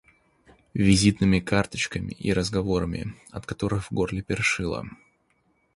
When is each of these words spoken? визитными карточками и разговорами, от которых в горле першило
визитными 0.73 1.39
карточками 1.39 2.13
и 2.13 2.33
разговорами, 2.33 3.13
от 3.29 3.45
которых 3.45 3.85
в 3.91 3.93
горле 3.93 4.23
першило 4.23 4.87